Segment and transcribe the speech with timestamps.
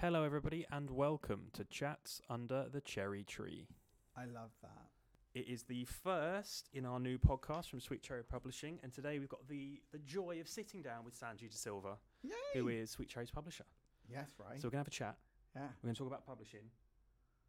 [0.00, 3.66] Hello, everybody, and welcome to Chats Under the Cherry Tree.
[4.16, 4.86] I love that.
[5.34, 9.28] It is the first in our new podcast from Sweet Cherry Publishing, and today we've
[9.28, 12.30] got the, the joy of sitting down with Sanjee De Silva, Yay!
[12.54, 13.64] who is Sweet Cherry's publisher.
[14.08, 14.60] Yes, right.
[14.60, 15.16] So we're going to have a chat.
[15.54, 15.62] yeah.
[15.82, 16.70] We're going to talk about publishing,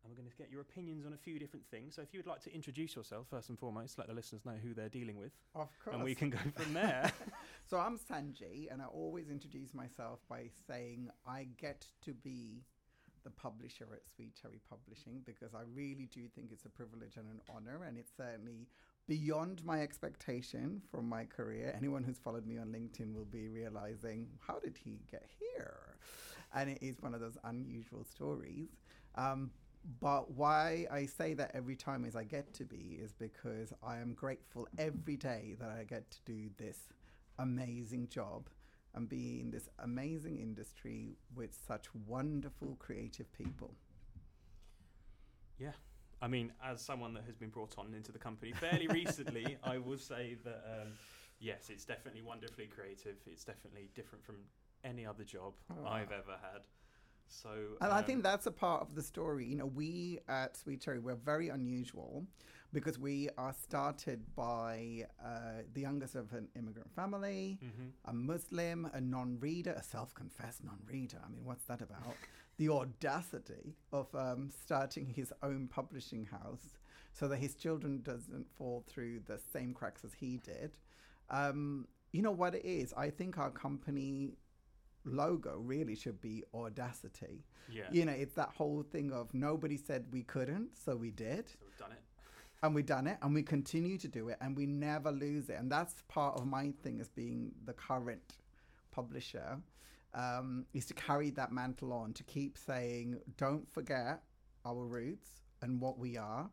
[0.03, 1.95] and we're going to get your opinions on a few different things.
[1.95, 4.55] So if you would like to introduce yourself first and foremost, let the listeners know
[4.63, 5.93] who they're dealing with, Of course.
[5.95, 7.11] and we can go from there.
[7.69, 12.63] So I'm Sanjee, and I always introduce myself by saying I get to be
[13.23, 17.27] the publisher at Sweet Cherry Publishing because I really do think it's a privilege and
[17.29, 18.65] an honor, and it's certainly
[19.07, 21.71] beyond my expectation from my career.
[21.77, 25.95] Anyone who's followed me on LinkedIn will be realizing how did he get here,
[26.55, 28.69] and it is one of those unusual stories.
[29.13, 29.51] Um,
[29.99, 33.97] but why I say that every time is I get to be is because I
[33.97, 36.77] am grateful every day that I get to do this
[37.37, 38.49] amazing job
[38.95, 43.73] and be in this amazing industry with such wonderful creative people.
[45.57, 45.71] Yeah.
[46.21, 49.77] I mean, as someone that has been brought on into the company fairly recently, I
[49.77, 50.87] will say that um,
[51.39, 53.15] yes, it's definitely wonderfully creative.
[53.25, 54.35] It's definitely different from
[54.83, 55.87] any other job Oh.
[55.87, 56.61] I've ever had.
[57.29, 57.49] So,
[57.81, 59.45] And I um, think that's a part of the story.
[59.45, 62.25] You know, we at Sweet Cherry, we're very unusual
[62.73, 67.91] because we are started by uh, the youngest of an immigrant family, mhm.
[68.05, 71.17] a Muslim, a non reader, a self confessed non reader.
[71.23, 72.15] I mean, what's that about?
[72.57, 76.77] the audacity of um, starting his own publishing house
[77.13, 80.71] so that his children doesn't fall through the same cracks as he did.
[81.29, 82.93] Um, you know what it is?
[82.93, 84.33] I think our company
[85.05, 87.43] logo really should be audacity.
[87.71, 87.83] yeah.
[87.91, 91.57] You know, it's that whole thing of nobody said we couldn't, so we did So
[91.65, 92.01] we've done it.
[92.63, 95.57] and we've done it and we continue to do it and we never lose it
[95.59, 98.37] and that's part of my thing as being the current
[98.91, 99.57] publisher
[100.13, 104.21] um, is to carry that mantle on to keep saying don't forget
[104.65, 105.29] our roots
[105.61, 106.49] and what we are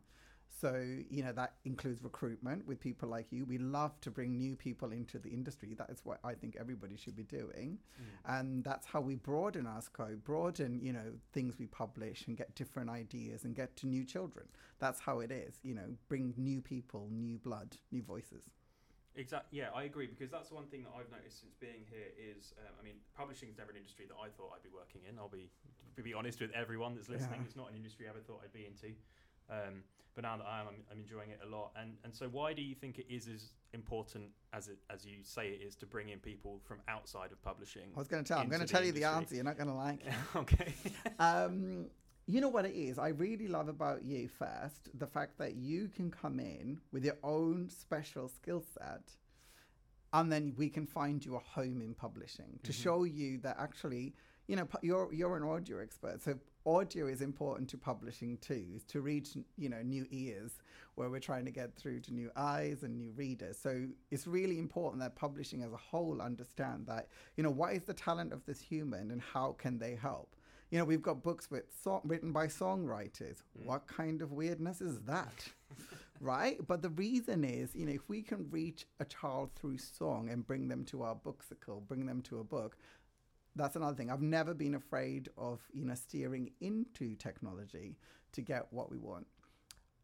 [0.59, 4.55] so you know that includes recruitment with people like you we love to bring new
[4.55, 7.77] people into the industry that is what i think everybody should be doing
[8.25, 12.53] and that's how we broaden our scope broaden you know things we publish and get
[12.55, 14.45] different ideas and get to new children
[14.79, 18.49] that's how it is you know bring new people new blood new voices
[19.17, 19.57] Exactly.
[19.57, 22.73] Yeah, I agree because that's one thing that I've noticed since being here is, um,
[22.79, 25.17] I mean, publishing is never an industry that I thought I'd be working in.
[25.17, 25.49] I'll be
[25.97, 27.41] to be honest with everyone that's listening.
[27.41, 27.47] Yeah.
[27.49, 28.93] It's not an industry I ever thought I'd be into.
[29.49, 29.83] Um,
[30.15, 31.71] but now that I am, I'm, I'm enjoying it a lot.
[31.79, 35.17] And and so, why do you think it is as important as it as you
[35.23, 37.83] say it is to bring in people from outside of publishing?
[37.95, 39.69] i was going to tell i'm going to tell you the answer you're not going
[39.69, 40.73] to like it okay.
[41.19, 41.85] um,
[42.25, 42.97] you know what it is?
[42.97, 47.17] I really love about you first the fact that you can come in with your
[47.23, 49.11] own special skill set,
[50.13, 52.83] and then we can find you a home in publishing to Mhm.
[52.83, 54.13] show you that actually,
[54.47, 56.35] you know, you're you're an audio expert, so
[56.65, 60.61] audio is important to publishing too, to reach you know new ears
[60.95, 63.57] where we're trying to get through to new eyes and new readers.
[63.61, 67.83] So it's really important that publishing as a whole understand that you know what is
[67.83, 70.35] the talent of this human and how can they help.
[70.69, 73.37] You know, we've got books with song, written by songwriters.
[73.57, 73.65] Mm.
[73.65, 75.47] What kind of weirdness is that?
[76.19, 76.57] right?
[76.67, 80.45] But the reason is, you know, if we can reach a child through song and
[80.45, 82.75] bring them to our booksicle, bring them to a book,
[83.57, 84.09] that's another thing.
[84.09, 87.97] I've never been afraid of, you know, steering into technology
[88.33, 89.27] to get what we want.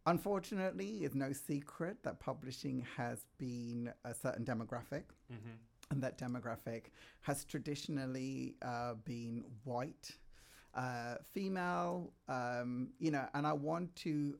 [0.06, 5.56] Unfortunately, it's no secret that publishing has been a certain demographic hmm
[5.92, 6.86] and that demographic
[7.22, 10.12] has traditionally uh, been white,
[10.76, 14.38] uh, female, um, you know, and I want to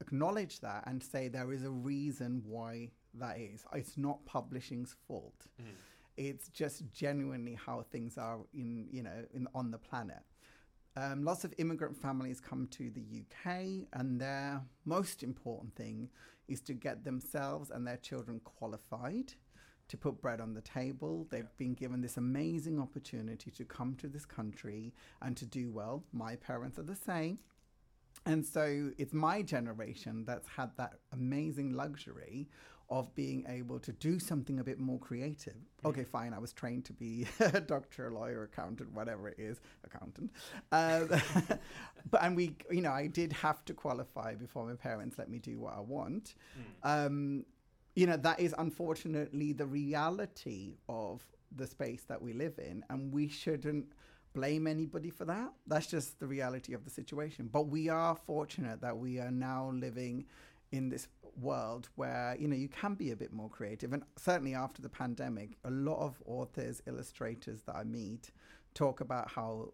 [0.00, 3.64] acknowledge that and say there is a reason why that is.
[3.72, 5.46] It's not publishing's fault.
[5.60, 5.74] Mm.
[6.16, 10.22] It's just genuinely how things are in, you know, in, on the planet.
[10.96, 16.08] Um, lots of immigrant families come to the UK, and their most important thing
[16.48, 19.34] is to get themselves and their children qualified
[19.88, 21.26] to put bread on the table.
[21.30, 21.50] They've Yeah.
[21.58, 26.04] been given this amazing opportunity to come to this country and to do well.
[26.12, 27.38] My parents are the same.
[28.24, 32.48] And so it's my generation that's had that amazing luxury
[32.88, 35.56] of being able to do something a bit more creative.
[35.84, 40.30] Okay, fine, I was trained to be a doctor, lawyer, accountant, whatever it is, accountant.
[40.72, 41.10] Um,
[42.10, 45.38] but and we, you know, I did have to qualify before my parents let me
[45.38, 46.34] do what I want.
[46.84, 47.06] Mm.
[47.06, 47.44] Um,
[47.94, 51.24] you know, that is unfortunately the reality of
[51.54, 53.86] the space that we live in, and we shouldn't
[54.34, 55.50] blame anybody for that.
[55.66, 57.48] That's just the reality of the situation.
[57.50, 60.26] But we are fortunate that we are now living
[60.72, 61.08] in this
[61.40, 64.88] world where you know you can be a bit more creative and certainly after the
[64.88, 68.30] pandemic a lot of authors illustrators that i meet
[68.74, 69.72] talk about how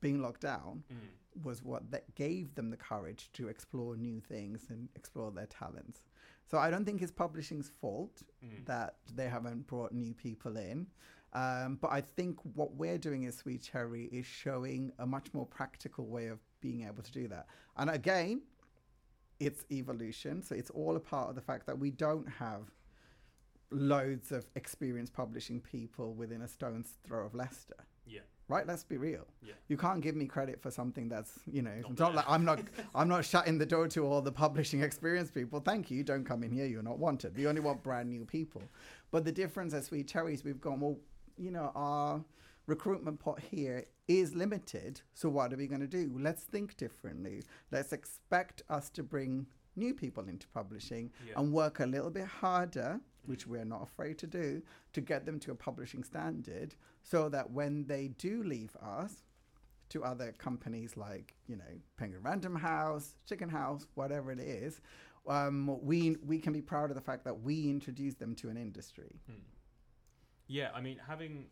[0.00, 1.42] being locked down Mm.
[1.44, 6.00] was what that gave them the courage to explore new things and explore their talents.
[6.46, 8.66] So I don't think it's publishing's fault Mm.
[8.66, 10.86] that they haven't brought new people in.
[11.32, 15.46] Um, but I think what we're doing as Sweet Cherry is showing a much more
[15.46, 17.46] practical way of being able to do that.
[17.76, 18.42] And again,
[19.40, 20.42] it's evolution.
[20.42, 22.70] So it's all a part of the fact that we don't have
[23.70, 27.76] loads of experienced publishing people within a stone's throw of Leicester.
[28.06, 28.20] Yeah.
[28.48, 28.66] Right?
[28.66, 29.26] Let's be real.
[29.42, 29.54] Yeah.
[29.68, 32.60] You can't give me credit for something that's, you know, Not not like I'm not
[32.94, 35.60] I'm not shutting the door to all the publishing experienced people.
[35.60, 36.04] Thank you.
[36.04, 36.66] Don't come in here.
[36.66, 37.36] You're not wanted.
[37.36, 38.62] We only want brand new people.
[39.10, 40.98] But the difference as Sweet Cherries, we've gone, well,
[41.38, 42.22] you know, our
[42.66, 45.00] recruitment pot here is limited.
[45.14, 46.10] So what are we going to do?
[46.18, 47.42] Let's think differently.
[47.70, 49.46] Let's expect us to bring
[49.76, 51.34] new people into publishing Yeah.
[51.40, 54.62] and work a little bit harder, which we're not afraid to do,
[54.92, 59.22] to get them to a publishing standard so that when they do leave us
[59.90, 61.64] to other companies like, you know,
[61.96, 64.80] Penguin Random House, Chicken House, whatever it is,
[65.26, 68.56] um, we, we can be proud of the fact that we introduced them to an
[68.56, 69.20] industry.
[69.30, 69.36] Mm.
[70.46, 71.46] Yeah, I mean, having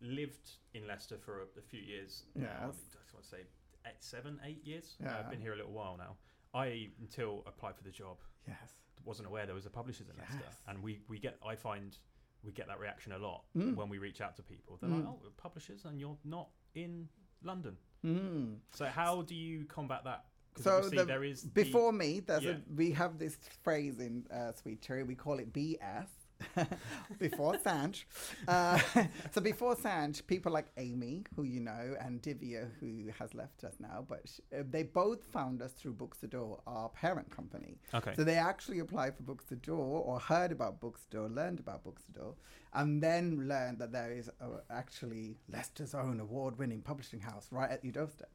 [0.00, 3.38] lived in Leicester for a, a few years now, I mean, I want to say
[3.86, 4.96] eight, seven, eight years.
[5.00, 5.18] Uh, Yeah.
[5.18, 6.16] I've been here a little while now.
[6.54, 8.16] I, until applied for the job,
[8.48, 8.72] Yes.
[9.04, 11.96] wasn't aware there was a publishers in Leicester, and we, we get I find
[12.42, 13.74] we get that reaction a lot Mm.
[13.76, 14.78] when we reach out to people.
[14.80, 15.04] They're Mm.
[15.04, 17.08] like, "Oh, publishers, and you're not in
[17.42, 18.56] London." Mm.
[18.72, 20.24] So how do you combat that?
[20.56, 22.52] So the- there is the- Before me, there's Yeah.
[22.52, 25.02] a, we have this phrase in uh, Sweet Cherry.
[25.04, 26.08] We call it BS.
[27.18, 28.04] before Sanj.
[28.48, 28.78] Uh,
[29.32, 33.74] so before Sanj, people like Amy, who you know, and Divya, who has left us
[33.78, 37.78] now, but sh- uh, they both found us through Books to Door, our parent company.
[37.94, 41.28] okay, So they actually applied for Books to Door or heard about Books to Door,
[41.30, 42.34] learned about Books to Door,
[42.74, 47.84] and then learned that there is uh, actually Leicester's own award-winning publishing house right at
[47.84, 48.30] your doorstep.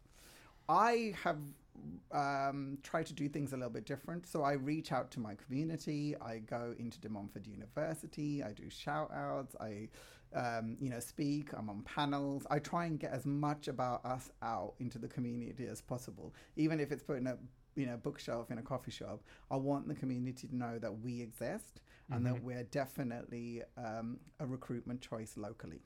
[0.68, 1.38] I have
[2.12, 4.28] um, tried to do things a little bit different.
[4.28, 6.16] So I reach out to my community.
[6.22, 8.44] I go into De Montfort University.
[8.44, 9.56] I do shout outs.
[9.60, 9.90] I,
[10.34, 11.50] um, you know, speak.
[11.54, 12.46] I'm on panels.
[12.50, 16.80] I try and get as much about us out into the community as possible, even
[16.80, 17.38] if it's putting a
[17.76, 19.22] you know bookshelf in a coffee shop.
[19.52, 21.82] I want the community to know that we exist
[22.12, 22.44] and that Mhm.
[22.44, 25.82] we're definitely um, a recruitment choice locally.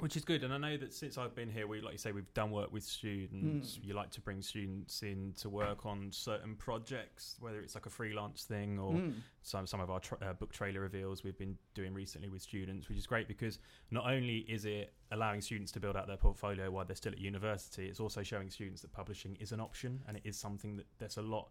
[0.00, 0.42] Which is good.
[0.44, 2.72] And I know that since I've been here, we like you say we've done work
[2.72, 3.76] with students.
[3.76, 3.84] Mm.
[3.86, 7.90] You like to bring students in to work on certain projects, whether it's like a
[7.90, 9.14] freelance thing or Mm.
[9.42, 12.88] some some of our tra- uh, book trailer reveals we've been doing recently with students,
[12.88, 13.58] which is great because
[13.90, 17.18] not only is it allowing students to build out their portfolio while they're still at
[17.18, 20.86] university, it's also showing students that publishing is an option and it is something that
[20.98, 21.48] there's a lot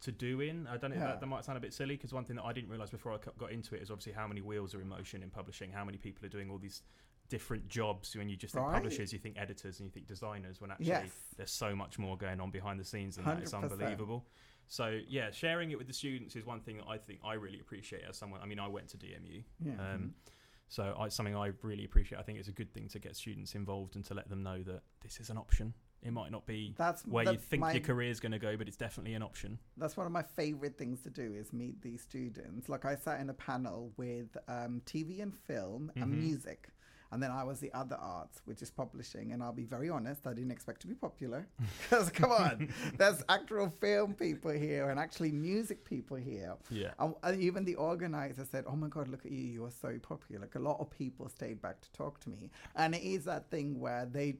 [0.00, 0.66] to do in.
[0.66, 0.96] I don't know.
[0.96, 1.06] Yeah.
[1.08, 3.12] That, that might sound a bit silly because one thing that I didn't realize before
[3.12, 5.84] I got into it is obviously how many wheels are in motion in publishing, how
[5.84, 6.82] many people are doing all these
[7.30, 8.14] different jobs.
[8.14, 8.74] When you just think Right.
[8.74, 10.60] publishers, you think editors, and you think designers.
[10.60, 11.10] When actually Yes.
[11.36, 13.38] there's so much more going on behind the scenes than that.
[13.40, 14.26] It's unbelievable.
[14.66, 17.58] So yeah, sharing it with the students is one thing that I think I really
[17.60, 18.40] appreciate as someone.
[18.42, 19.94] I mean, I went to DMU, Yeah.
[19.94, 20.14] um,
[20.68, 22.18] so I, something I really appreciate.
[22.18, 24.62] I think it's a good thing to get students involved and to let them know
[24.64, 25.74] that this is an option.
[26.02, 28.56] It might not be that's where the- you think my, your is going to go,
[28.56, 29.58] but it's definitely an option.
[29.76, 32.68] that's one of my favorite things to do is meet these students.
[32.68, 36.18] Like I sat in a panel with um, TV and film and Mhm.
[36.18, 36.68] music.
[37.12, 39.32] And then I was the other arts, which is publishing.
[39.32, 41.46] And I'll be very honest, I didn't expect to be popular.
[41.90, 46.54] Because, come on, there's actual film people here and actually music people here.
[46.70, 46.92] Yeah.
[46.98, 49.42] And, and even the organizer said, Oh my God, look at you.
[49.42, 50.42] You are so popular.
[50.42, 52.50] Like a lot of people stayed back to talk to me.
[52.76, 54.36] And it is that thing where they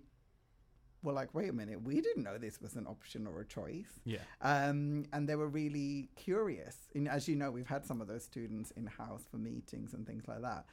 [1.03, 4.01] were like, Wait a minute, we didn't know this was an option or a choice.
[4.05, 4.19] Yeah.
[4.43, 6.77] Um, and they were really curious.
[6.95, 10.07] And as you know, we've had some of those students in house for meetings and
[10.07, 10.67] things like that.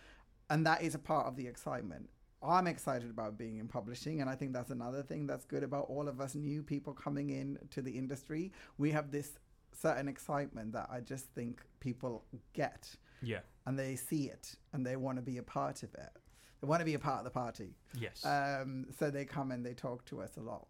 [0.49, 2.09] And that is a part of the excitement.
[2.41, 5.85] I'm excited about being in publishing, and I think that's another thing that's good about
[5.89, 8.51] all of us new people coming in to the industry.
[8.77, 9.31] We have this
[9.73, 12.23] certain excitement that I just think people
[12.53, 13.39] get Yeah.
[13.65, 16.09] and they see it and they want to be a part of it.
[16.61, 17.75] They want to be a part of the party.
[17.99, 18.25] Yes.
[18.25, 20.67] Um, so they come and they talk to us a lot.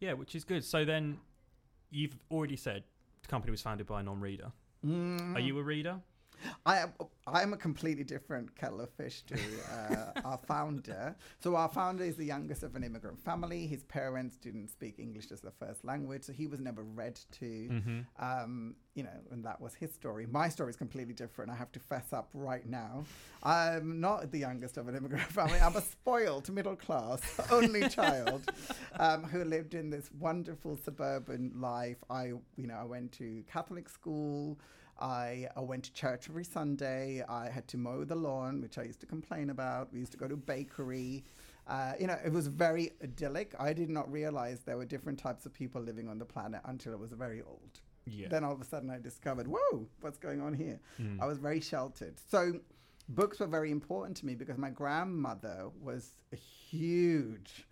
[0.00, 0.64] yeah, which is good.
[0.64, 1.18] So then,
[1.90, 2.84] you've already said
[3.22, 4.50] the company was founded by a non-reader.
[4.84, 5.34] Mm.
[5.36, 6.00] Are you a reader?
[6.66, 6.92] I am,
[7.26, 9.38] I am a completely different kettle of fish to
[9.72, 11.14] uh, our founder.
[11.38, 13.66] So our founder is the youngest of an immigrant family.
[13.66, 17.44] His parents didn't speak English as their first language, so he was never read to.
[17.44, 18.00] Mm-hmm.
[18.18, 20.26] Um, you know, and that was his story.
[20.26, 21.50] My story is completely different.
[21.50, 23.04] I have to fess up right now.
[23.42, 25.58] I'm not the youngest of an immigrant family.
[25.60, 27.20] I'm a spoiled middle class
[27.50, 28.50] only child
[28.98, 31.98] um, who lived in this wonderful suburban life.
[32.10, 34.58] I, you know, I went to Catholic school.
[35.00, 37.22] I, I went to church every Sunday.
[37.28, 39.92] I had to mow the lawn, which I used to complain about.
[39.92, 41.24] We used to go to bakery.
[41.66, 43.54] Uh, you know, it was very idyllic.
[43.58, 46.92] I did not realize there were different types of people living on the planet until
[46.92, 47.80] it was very old.
[48.06, 48.28] Yeah.
[48.28, 50.80] Then all of a sudden I discovered, whoa, what's going on here?
[51.00, 51.20] Mm.
[51.20, 52.18] I was very sheltered.
[52.30, 52.54] So
[53.08, 57.66] books were very important to me because my grandmother was a huge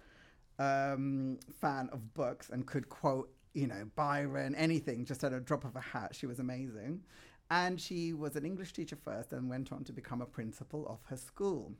[0.59, 5.65] um, fan of books and could quote, you know, Byron, anything just at a drop
[5.65, 6.15] of a hat.
[6.15, 7.03] She was amazing.
[7.51, 10.99] And she was an English teacher first and went on to become a principal of
[11.11, 11.75] her school.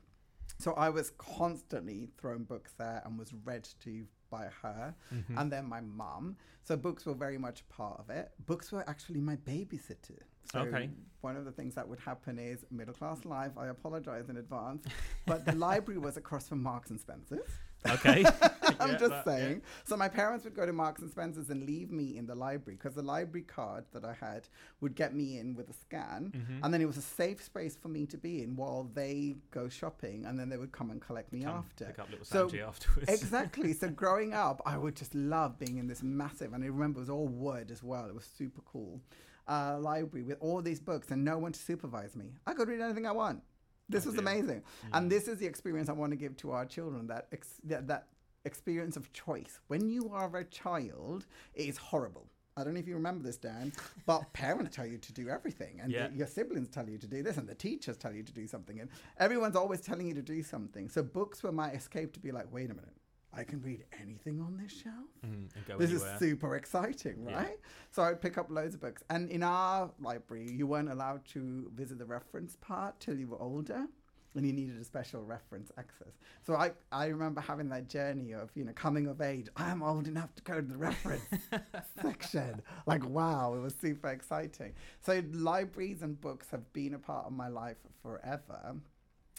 [0.57, 5.37] So I was constantly thrown books there and was read to by her Mhm.
[5.39, 6.35] and then my mum.
[6.63, 8.31] So books were very much part of it.
[8.45, 10.19] Books were actually my babysitter.
[10.51, 10.89] So Okay.
[11.21, 13.57] one of the things that would happen is middle class life.
[13.57, 14.85] I apologize in advance,
[15.25, 17.49] but the library was across from Marks and Spencer's.
[17.87, 18.25] Okay.
[18.79, 19.33] I'm Yeah, just that- yeah.
[19.37, 19.61] saying.
[19.85, 22.77] So my parents would go to Marks and Spencer's and leave me in the library
[22.77, 24.47] because the library card that I had
[24.81, 26.59] would get me in with a scan, Mhm.
[26.63, 29.67] and then it was a safe space for me to be in while they go
[29.69, 31.85] shopping, and then they would come and collect me Come after.
[31.85, 33.09] Pick up little So, afterwards.
[33.21, 33.73] Exactly.
[33.73, 37.01] so growing up, I would just love being in this massive, and I remember it
[37.01, 38.05] was all wood as well.
[38.05, 39.01] It was super cool.
[39.47, 42.35] Uh, library with all these books and no one to supervise me.
[42.45, 43.41] I could read anything I want.
[43.89, 44.89] This was amazing, Mm.
[44.93, 47.07] and this is the experience I want to give to our children.
[47.07, 48.07] That ex- that, that
[48.45, 49.59] experience of choice.
[49.67, 52.27] When you are a child, it is horrible.
[52.55, 53.71] I don't know if you remember this, Dan,
[54.05, 56.07] but parents tell you to do everything, and Yeah.
[56.07, 58.47] the- your siblings tell you to do this, and the teachers tell you to do
[58.47, 60.87] something, and everyone's always telling you to do something.
[60.89, 62.95] So books were my escape to be like, wait a minute,
[63.39, 64.95] I can read anything on this shelf.
[65.25, 65.47] Mm,
[65.79, 66.13] This anywhere.
[66.13, 67.35] is super exciting, Yeah.
[67.37, 67.59] right?
[67.91, 71.71] So I'd pick up loads of books, and in our library, you weren't allowed to
[71.73, 73.87] visit the reference part till you were older.
[74.35, 76.13] And you needed a special reference access.
[76.45, 79.47] So I, I remember having that journey of, you know, coming of age.
[79.55, 81.23] I am old enough to go to the reference
[82.01, 82.61] section.
[82.85, 84.73] Like, wow, it was super exciting.
[85.01, 88.75] So libraries and books have been a part of my life forever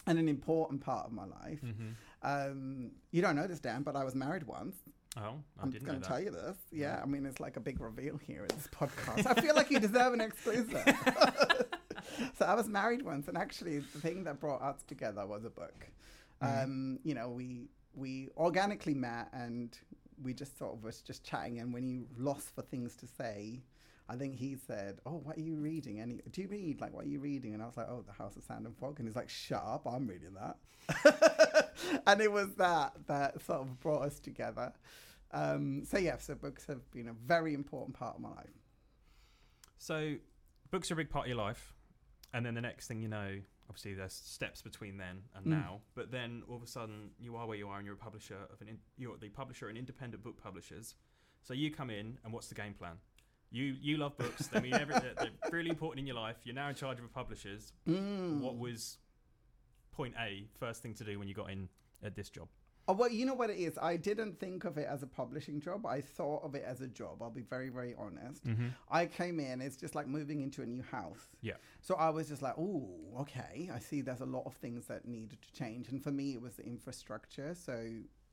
[0.07, 1.61] and an important part of my life.
[1.61, 1.93] Mhm.
[2.23, 4.75] Um, you don't know this, Dan, but I was married once.
[5.17, 5.21] Oh,
[5.59, 6.57] I I'm didn't going to tell you this.
[6.71, 9.25] Yeah, I mean, it's like a big reveal here in this podcast.
[9.25, 10.83] I feel like you deserve an exclusive.
[12.37, 15.49] so I was married once, and actually, the thing that brought us together was a
[15.49, 15.87] book.
[16.41, 16.63] Mhm.
[16.63, 19.77] Um, you know, we we organically met, and
[20.23, 21.59] we just sort of was just chatting.
[21.59, 23.61] And when you lost for things to say,
[24.11, 25.99] I think he said, "Oh, what are you reading?
[26.01, 26.19] Any?
[26.31, 26.81] Do you read?
[26.81, 28.75] Like, what are you reading?" And I was like, "Oh, The House of Sand and
[28.77, 29.87] Fog." And he's like, "Shut up!
[29.87, 31.71] I'm reading that."
[32.07, 34.73] and it was that that sort of brought us together.
[35.31, 38.49] Um, so yeah, so books have been a very important part of my life.
[39.77, 40.15] So,
[40.71, 41.73] books are a big part of your life,
[42.33, 43.39] and then the next thing you know,
[43.69, 45.49] obviously there's steps between then and Mm.
[45.51, 45.81] now.
[45.95, 48.37] But then all of a sudden, you are where you are, and you're a publisher
[48.51, 48.67] of an.
[48.67, 50.95] In, you're the publisher in independent book publishers.
[51.43, 52.97] So you come in, and what's the game plan?
[53.51, 54.47] You you love books.
[54.47, 56.37] They mean every, they're, they're really important in your life.
[56.43, 57.73] You're now in charge of a publishers.
[57.87, 58.39] Mm.
[58.39, 58.97] What was
[59.91, 61.67] point A, first thing to do when you got in
[62.01, 62.47] at this job?
[62.87, 63.77] Oh, well, you know what it is.
[63.77, 65.85] I didn't think of it as a publishing job.
[65.85, 67.21] I thought of it as a job.
[67.21, 68.43] I'll be very, very honest.
[68.45, 68.69] Mm-hmm.
[68.89, 69.61] I came in.
[69.61, 71.27] It's just like moving into a new house.
[71.41, 71.53] Yeah.
[71.81, 72.89] So I was just like, oh,
[73.19, 73.69] okay.
[73.73, 74.01] I see.
[74.01, 76.65] There's a lot of things that needed to change, and for me, it was the
[76.65, 77.53] infrastructure.
[77.53, 77.87] So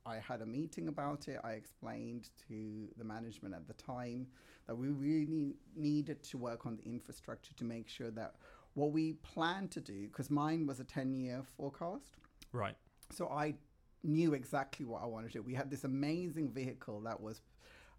[0.07, 1.39] I had a meeting about it.
[1.45, 4.29] I explained to the management at the time
[4.69, 8.35] that we really needed to work on the infrastructure to make sure that
[8.75, 12.19] what we planned to do, because mine was a 10 year forecast.
[12.53, 12.77] Right.
[13.11, 13.55] So I
[14.05, 15.43] knew exactly what I wanted to do.
[15.43, 17.41] We had this amazing vehicle that was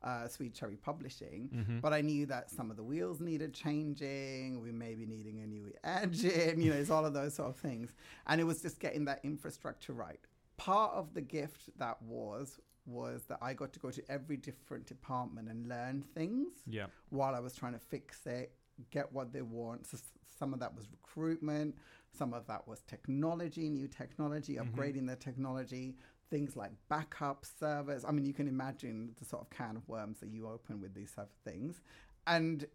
[0.03, 1.79] uh, Sweet Cherry Publishing, Mm-hmm.
[1.79, 4.61] but I knew that some of the wheels needed changing.
[4.61, 7.57] We may be needing a new engine, you know, it's all of those sort of
[7.57, 7.93] things.
[8.27, 10.19] And it was just getting that infrastructure right.
[10.55, 14.85] Part of the gift that was was that I got to go to every different
[14.87, 16.87] department and learn things Yeah.
[17.09, 18.55] while I was trying to fix it,
[18.89, 19.85] get what they want.
[19.87, 19.97] So
[20.37, 21.75] some of that was recruitment,
[22.13, 24.71] some of that was technology, new technology, Mhm.
[24.71, 25.97] upgrading the technology,
[26.29, 28.05] things like backup servers.
[28.05, 30.93] I mean, you can imagine the sort of can of worms that you open with
[30.93, 31.81] these type of things.
[32.27, 32.65] And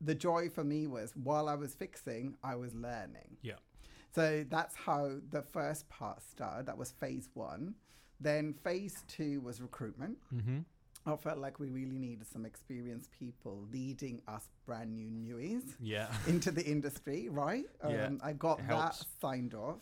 [0.00, 3.36] the joy for me was while I was fixing, I was learning.
[3.42, 3.58] Yeah.
[4.12, 6.66] So that's how the first part started.
[6.66, 7.74] That was phase one.
[8.20, 10.18] Then phase two was recruitment.
[10.34, 10.58] Mm-hmm.
[11.06, 16.08] I felt like we really needed some experienced people leading us brand new newies Yeah.
[16.26, 17.64] into the industry, right?
[17.88, 19.80] Yeah, Um, I got that signed off.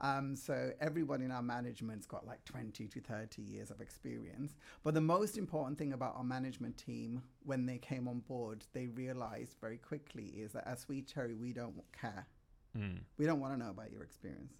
[0.00, 4.54] Um, so everyone in our management's got like 20 to 30 years of experience.
[4.84, 8.86] But the most important thing about our management team when they came on board, they
[8.88, 12.26] realized very quickly is that as Sweet Cherry, we don't care.
[12.76, 12.98] Mm.
[13.18, 14.52] We don't want to know about your experience.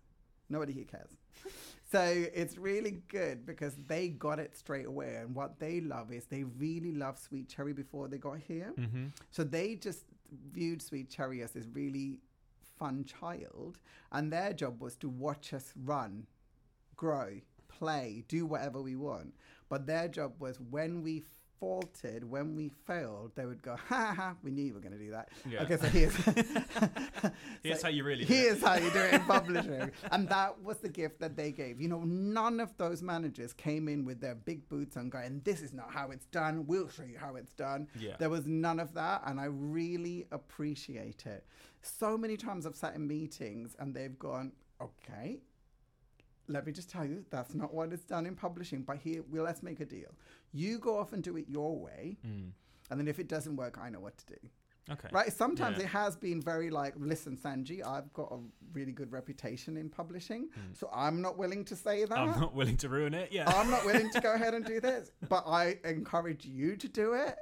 [0.49, 1.11] Nobody here cares.
[1.95, 5.15] so it's really good because they got it straight away.
[5.15, 8.73] And what they love is they really love Sweet Cherry before they got here.
[8.77, 9.07] Mm-hmm.
[9.31, 10.05] So they just
[10.53, 12.19] viewed Sweet Cherry as this really
[12.81, 13.79] fun child.
[14.11, 16.27] And their job was to watch us run,
[16.97, 17.35] grow,
[17.69, 19.33] play, do whatever we want.
[19.69, 21.23] But their job was when we
[21.61, 24.99] faulted, when we failed, they would go, ha ha, we knew you were going to
[24.99, 25.29] do that.
[25.49, 25.63] Yeah.
[25.63, 26.15] Okay, so here's,
[27.63, 28.37] Here's how you really do it.
[28.37, 29.91] Here's how you do it in publishing.
[30.13, 31.81] and that was the gift that they gave.
[31.81, 35.61] You know, none of those managers came in with their big boots on going, this
[35.61, 36.67] is not how it's done.
[36.67, 37.89] We'll show you how it's done.
[37.99, 38.17] Yeah.
[38.19, 39.23] There was none of that.
[39.27, 41.45] And I really appreciate it.
[41.83, 45.39] So many times I've sat in meetings and they've gone, okay,
[46.49, 48.83] let me just tell you, that's not what it's done in publishing.
[48.83, 50.11] But here, well, let's make a deal.
[50.55, 52.17] You go off and do it your way.
[52.27, 52.51] Mm.
[52.91, 54.37] And then if it doesn't work, I know what to do.
[54.91, 55.09] Okay.
[55.13, 55.33] Right.
[55.33, 55.85] Sometimes Yeah.
[55.85, 58.39] it has been very like, listen, Sanjee, I've got a
[58.75, 62.19] really good reputation in publishing, so I'm not willing to say that.
[62.19, 63.33] I'm not willing to ruin it.
[63.33, 63.51] Yeah.
[63.51, 67.15] I'm not willing to go ahead and do this, but I encourage you to do
[67.15, 67.37] it.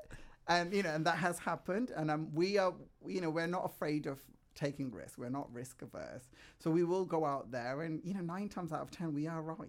[0.49, 1.91] And you know, and that has happened.
[1.97, 2.75] And um, we are,
[3.07, 4.21] you know, we're not afraid of
[4.55, 5.19] taking risks.
[5.19, 6.31] We're not risk averse.
[6.61, 9.27] So we will go out there, and you know, nine times out of ten, we
[9.27, 9.69] are right.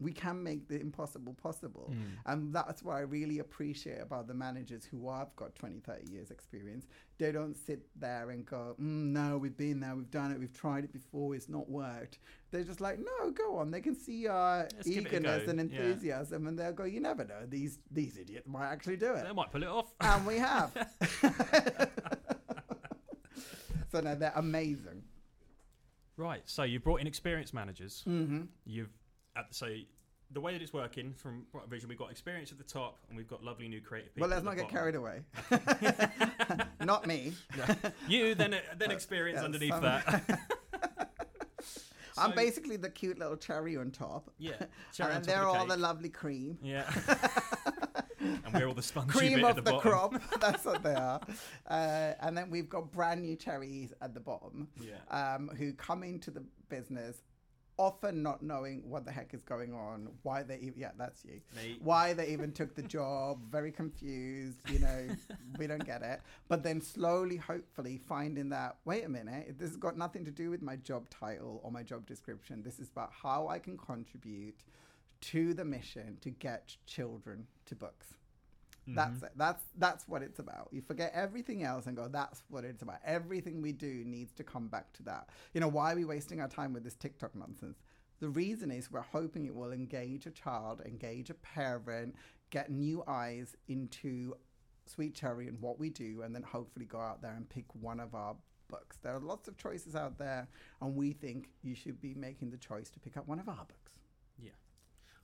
[0.00, 1.92] We can make the impossible possible.
[1.92, 2.04] Mm.
[2.32, 6.30] And that's what I really appreciate about the managers who have got 20, 30 years
[6.30, 6.86] experience.
[7.18, 10.52] They don't sit there and go, mm, no, we've been there, we've done it, we've
[10.52, 12.18] tried it before, it's not worked.
[12.50, 13.70] They're just like, no, go on.
[13.70, 15.80] They can see our Let's give it a eagerness and Yeah.
[15.82, 19.24] enthusiasm and they'll go, you never know, these, these idiots might actually do it.
[19.24, 19.92] They might pull it off.
[20.00, 20.72] and we have.
[23.92, 25.02] so no, they're amazing.
[26.16, 26.42] Right.
[26.44, 28.02] So you brought in experienced managers.
[28.04, 28.90] hmm You've
[29.36, 29.68] at, so
[30.32, 33.16] the way that it's working from Bright Vision, we've got experience at the top, and
[33.16, 34.28] we've got lovely new creative people.
[34.28, 34.76] Well, let's not get bottom.
[34.76, 35.22] carried away.
[36.84, 37.32] not me.
[38.08, 40.40] You then then experience yeah, underneath some- that.
[42.18, 44.30] I'm basically the cute little cherry on top.
[44.38, 44.52] yeah.
[44.60, 46.58] and cherry top they're of all the the lovely cream.
[46.62, 46.84] Yeah.
[48.20, 50.20] and we're all the spongy cream of at the, the, crop.
[50.38, 51.20] That's what they are.
[51.66, 54.96] Uh, and then we've got brand new cherries at the bottom Yeah.
[55.10, 57.22] um, who come into the business
[57.80, 61.40] often not knowing what the heck is going on, why they, e- yeah, that's you.
[61.56, 61.78] Me.
[61.80, 65.08] Why they even took the job, very confused, you know,
[65.58, 66.20] we don't get it.
[66.46, 70.50] But then slowly, hopefully, finding that, wait a minute, this has got nothing to do
[70.50, 72.62] with my job title or my job description.
[72.62, 74.60] This is about how I can contribute
[75.22, 78.08] to the mission to get children to books.
[78.94, 79.24] That's mm-hmm.
[79.26, 79.32] it.
[79.36, 80.68] That's that's what it's about.
[80.72, 82.98] You forget everything else and go, that's what it's about.
[83.04, 85.28] Everything we do needs to come back to that.
[85.54, 87.78] You know, why are we wasting our time with this TikTok nonsense?
[88.20, 92.16] The reason is we're hoping it will engage a child, engage a parent,
[92.50, 94.34] get new eyes into
[94.86, 97.98] Sweet Cherry and what we do, and then hopefully go out there and pick one
[97.98, 98.36] of our
[98.68, 98.98] books.
[99.02, 100.48] There are lots of choices out there,
[100.80, 103.64] and we think you should be making the choice to pick up one of our
[103.64, 103.92] books.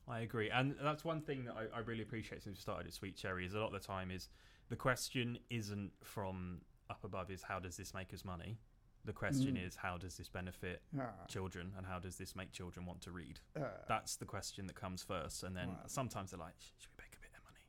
[0.08, 2.92] I agree, and that's one thing that I, I really appreciate since we started at
[2.94, 4.28] Sweet Cherry is a lot of the time is
[4.68, 8.58] the question isn't from up above is how does this make us money.
[9.04, 9.66] The question Mm.
[9.66, 13.12] is how does this benefit Ah, children and how does this make children want to
[13.12, 13.40] read.
[13.56, 15.82] uh, That's the question that comes first, and then Wow.
[15.86, 17.64] sometimes they're like, should we make a bit of money?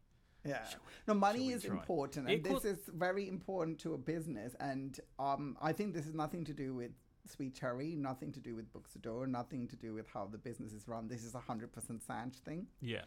[0.45, 0.67] yeah.
[0.86, 1.76] We?" No, money is try?
[1.76, 4.56] important, It this could- is very important to a business.
[4.60, 6.91] And um, I think this is nothing to do with
[7.30, 10.38] Sweet Cherry, nothing to do with Books to Door, nothing to do with how the
[10.38, 11.08] business is run.
[11.08, 12.68] This is a hundred percent Sanj thing.
[12.82, 13.04] Yeah,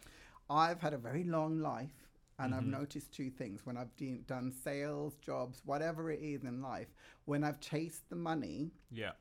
[0.49, 2.07] I've had a very long life,
[2.39, 2.67] and I've Mhm.
[2.79, 6.93] noticed two things when I've de- done sales, jobs, whatever it is in life.
[7.25, 9.13] When I've chased the money, yeah,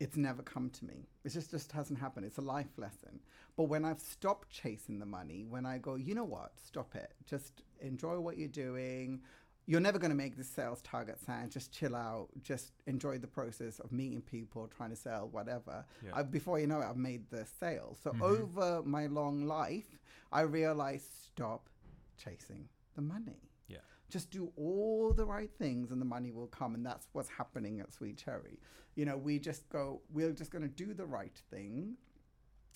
[0.00, 1.08] it's never come to me.
[1.24, 2.26] It just just hasn't happened.
[2.26, 3.20] It's a life lesson.
[3.56, 7.14] But when I've stopped chasing the money, when I go, you know what, stop it.
[7.24, 9.22] Just enjoy what you're doing.
[9.66, 11.50] You're never going to make the sales target sound.
[11.50, 12.28] Just chill out.
[12.42, 15.84] Just enjoy the process of meeting people, trying to sell, whatever.
[16.04, 16.10] Yeah.
[16.14, 17.96] I, before you know it, I've made the sale.
[18.02, 18.20] So Mhm.
[18.22, 19.98] over my long life,
[20.30, 21.68] I realized stop
[22.18, 23.40] chasing the money.
[23.68, 23.78] Yeah.
[24.10, 26.74] Just do all the right things and the money will come.
[26.74, 28.60] And that's what's happening at Sweet Cherry.
[28.96, 31.96] You know, we just go, we're just going to do the right thing.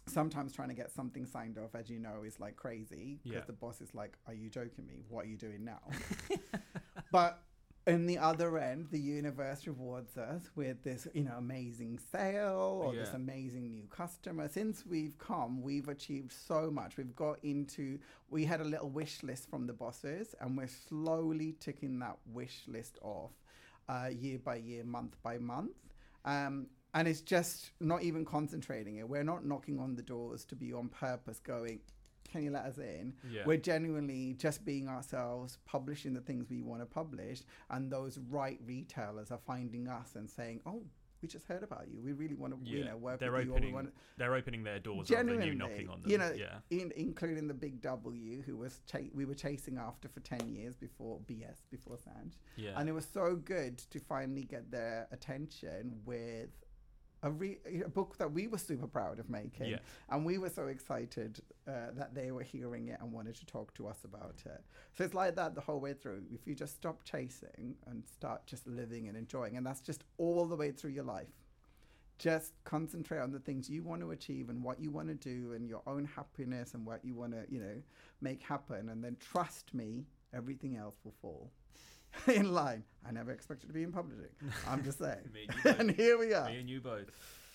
[0.07, 3.45] Sometimes trying to get something signed off, as you know, is like crazy because Yeah.
[3.47, 5.05] the boss is like, Are you joking me?
[5.11, 5.83] What are you doing now?
[7.11, 7.43] but
[7.87, 12.95] in the other end, the universe rewards us with this, you know, amazing sale or
[12.95, 14.47] this amazing new customer.
[14.47, 16.99] Since we've come, we've achieved so much.
[16.99, 21.55] We've got into, we had a little wish list from the bosses, and we're slowly
[21.61, 23.31] ticking that wish list off
[23.89, 25.73] uh, year by year, month by month.
[26.27, 29.09] Um, and it's just not even concentrating it.
[29.09, 31.81] We're not knocking on the doors to be on purpose going,
[32.29, 33.15] can you let us in?
[33.31, 33.43] yeah.
[33.47, 38.61] We're genuinely just being ourselves, publishing the things we want to publish, and those right
[38.65, 40.83] retailers are finding us and saying, "Oh,
[41.21, 42.01] we just heard about you.
[42.01, 44.35] We really want to, you know, work they're with you." Or we opening want They're
[44.35, 46.11] opening their doors genuinely, you knocking on them.
[46.11, 50.09] you know, yeah, in, including the big W, who was cha- we were chasing after
[50.09, 54.45] for ten years before BS, before Sanj, yeah, and it was so good to finally
[54.45, 56.51] get their attention with
[57.23, 59.71] a, re- a book that we were super proud of making.
[59.71, 59.79] Yeah.
[60.11, 63.75] And we were so excited uh, that they were hearing it and wanted to talk
[63.75, 64.63] to us about it.
[64.97, 66.23] So it's like that the whole way through.
[66.31, 70.47] If you just stop chasing and start just living and enjoying, and that's just all
[70.47, 71.27] the way through your life.
[72.19, 75.53] Just concentrate on the things you want to achieve and what you want to do
[75.53, 77.81] and your own happiness and what you want to, you know,
[78.21, 78.89] make happen.
[78.89, 80.05] And then trust me,
[80.35, 81.53] everything else will fall
[82.27, 82.85] in line.
[83.07, 84.27] I never expected to be in publishing.
[84.69, 85.31] I'm just saying.
[85.65, 86.49] And and here we are.
[86.49, 87.07] Me and you both.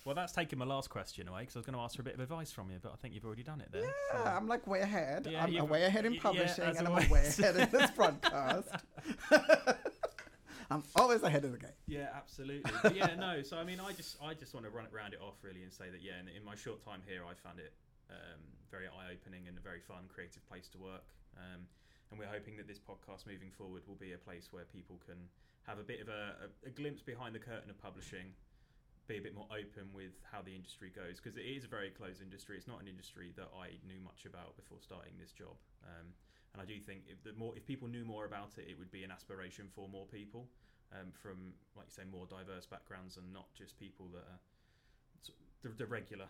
[0.05, 2.05] Well, that's taken my last question away because I was going to ask for a
[2.05, 3.83] bit of advice from you, but I think you've already done it there.
[3.83, 5.27] so- Yeah, I'm like way ahead.
[5.29, 8.67] Yeah, I'm way ahead in yeah, publishing as and I'm way ahead in this broadcast.
[10.69, 11.77] I'm always ahead of the game.
[11.87, 12.71] Yeah, absolutely.
[12.81, 13.43] But yeah, no.
[13.43, 15.61] So I mean, I just I just want to run it round it off really
[15.63, 17.73] and say that yeah, in, in my short time here, I found it
[18.09, 21.05] um, very eye opening and a very fun, creative place to work.
[21.37, 21.61] Um,
[22.13, 25.17] and we're hoping that this podcast moving forward will be a place where people can
[25.65, 28.37] have a bit of a, a, a glimpse behind the curtain of publishing,
[29.09, 31.89] be a bit more open with how the industry goes because it is a very
[31.89, 32.53] closed industry.
[32.55, 35.57] It's not an industry that I knew much about before starting this job.
[35.81, 36.13] Um,
[36.53, 38.91] and I do think if the more if people knew more about it, it would
[38.93, 40.45] be an aspiration for more people
[40.93, 44.39] um, from, like you say, more diverse backgrounds and not just people that are
[45.65, 46.29] the, the regular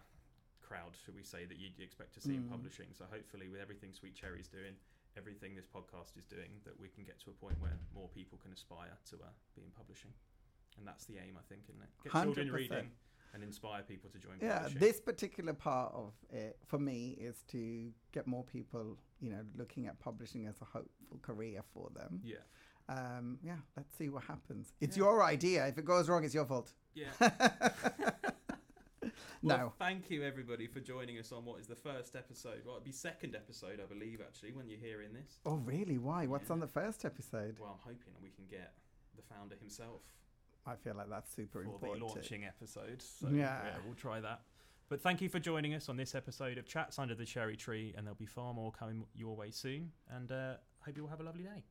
[0.63, 2.55] crowd, should we say, that you'd expect to see in Mm.
[2.55, 2.87] publishing.
[2.97, 4.79] So hopefully, with everything Sweet Cherry's doing,
[5.17, 8.37] everything this podcast is doing, that we can get to a point where more people
[8.41, 10.11] can aspire to uh, be in publishing.
[10.77, 11.89] And that's the aim, I think, isn't it?
[12.03, 12.53] Get children 100%.
[12.53, 12.89] reading
[13.33, 17.91] and inspire people to join Yeah, this particular part of it for me is to
[18.11, 22.21] get more people, you know, looking at publishing as a hopeful career for them.
[22.23, 22.37] yeah.
[22.89, 24.73] Um, yeah, let's see what happens.
[24.81, 25.03] It's Yeah.
[25.05, 25.65] your idea.
[25.67, 26.73] If it goes wrong, it's your fault.
[26.93, 27.07] Yeah.
[29.43, 29.55] no.
[29.57, 32.61] Well, thank you everybody for joining us on what is the first episode.
[32.65, 35.39] Well, it'd be second episode, I believe, actually, when you're hearing this.
[35.45, 35.97] Oh, really?
[35.97, 36.25] Why?
[36.27, 36.53] What's Yeah.
[36.53, 37.57] on the first episode?
[37.59, 38.73] Well, I'm hoping we can get
[39.15, 40.01] the founder himself
[40.65, 42.05] I feel like that's super important for the too.
[42.19, 43.01] launching episode.
[43.01, 43.63] So Yeah.
[43.65, 44.41] yeah, we'll try that.
[44.87, 47.93] But thank you for joining us on this episode of Chats Under the Cherry Tree,
[47.97, 49.91] and there'll be far more coming your way soon.
[50.09, 51.63] And uh, hope you all have a lovely day.